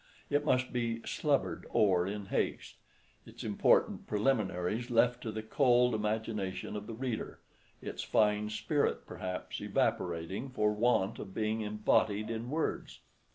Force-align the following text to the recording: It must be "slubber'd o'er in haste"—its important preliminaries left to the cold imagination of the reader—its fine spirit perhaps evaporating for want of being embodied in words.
It 0.31 0.43
must 0.43 0.73
be 0.73 0.99
"slubber'd 1.01 1.67
o'er 1.75 2.07
in 2.07 2.25
haste"—its 2.25 3.43
important 3.43 4.07
preliminaries 4.07 4.89
left 4.89 5.21
to 5.21 5.31
the 5.31 5.43
cold 5.43 5.93
imagination 5.93 6.75
of 6.75 6.87
the 6.87 6.95
reader—its 6.95 8.01
fine 8.01 8.49
spirit 8.49 9.05
perhaps 9.05 9.61
evaporating 9.61 10.49
for 10.49 10.73
want 10.73 11.19
of 11.19 11.35
being 11.35 11.61
embodied 11.61 12.31
in 12.31 12.49
words. 12.49 13.01